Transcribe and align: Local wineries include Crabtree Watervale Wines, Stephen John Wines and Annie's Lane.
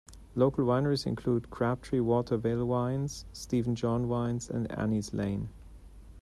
Local 0.33 0.65
wineries 0.65 1.05
include 1.05 1.51
Crabtree 1.51 1.99
Watervale 1.99 2.65
Wines, 2.65 3.25
Stephen 3.33 3.75
John 3.75 4.07
Wines 4.07 4.49
and 4.49 4.71
Annie's 4.71 5.13
Lane. 5.13 5.49